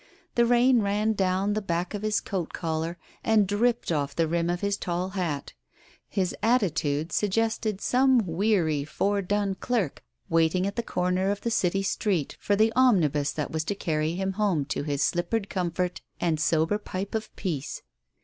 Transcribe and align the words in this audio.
The 0.33 0.47
rain 0.47 0.81
ran 0.81 1.13
down 1.13 1.53
the 1.53 1.61
back 1.61 1.93
of 1.93 2.01
his 2.01 2.21
coat 2.21 2.53
collar, 2.53 2.97
and 3.23 3.45
dripped 3.47 3.91
off 3.91 4.15
the 4.15 4.27
rim 4.27 4.49
of 4.49 4.61
his 4.61 4.75
tall 4.75 5.09
hat. 5.09 5.53
His 6.09 6.35
attitude 6.41 7.11
suggested 7.11 7.79
some 7.81 8.17
weary 8.25 8.83
foredone 8.83 9.53
clerk 9.59 10.03
waiting 10.27 10.65
at 10.65 10.75
the 10.75 10.81
corner 10.81 11.29
of 11.29 11.41
the 11.41 11.51
city 11.51 11.83
street 11.83 12.35
for 12.39 12.55
the 12.55 12.73
omnibus 12.75 13.31
that 13.33 13.51
was 13.51 13.63
to 13.65 13.75
carry 13.75 14.13
him 14.15 14.31
home 14.33 14.65
to 14.73 14.81
his 14.81 15.03
slippered 15.03 15.51
comfort 15.51 16.01
and 16.19 16.39
sober 16.39 16.79
pipe 16.79 17.13
of 17.13 17.25
Digitized 17.25 17.35
by 17.35 17.35
Google 17.35 17.35
THE 17.35 17.37
COACH 17.37 17.43
133 17.43 17.49
peace. 17.59 17.81